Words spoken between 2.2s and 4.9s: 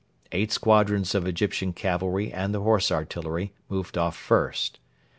and the Horse Artillery moved off first.